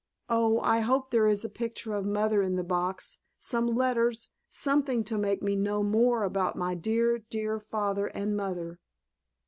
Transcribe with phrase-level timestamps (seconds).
[0.29, 5.03] Oh, I hope there is a picture of Mother in the box, some letters, something
[5.03, 8.79] to make me know more about my dear, dear father and mother!"